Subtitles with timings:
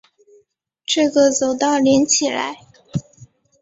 [0.83, 2.57] 这个走道连起来